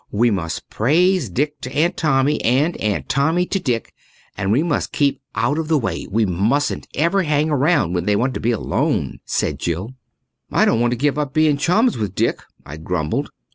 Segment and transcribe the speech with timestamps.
[0.09, 3.93] "We must praise Dick to Aunt Tommy and Aunt Tommy to Dick
[4.35, 8.15] and we must keep out of the way we mustn't ever hang around when they
[8.15, 9.93] want to be alone," said Jill.
[10.51, 13.29] "I don't want to give up being chums with Dick," I grumbled.